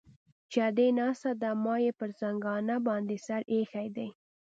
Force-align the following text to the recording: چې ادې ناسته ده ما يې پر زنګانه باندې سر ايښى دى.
چې 0.51 0.57
ادې 0.69 0.87
ناسته 0.99 1.31
ده 1.41 1.51
ما 1.63 1.75
يې 1.83 1.91
پر 1.99 2.09
زنګانه 2.19 2.75
باندې 2.87 3.15
سر 3.27 3.41
ايښى 3.53 3.85
دى. 3.95 4.09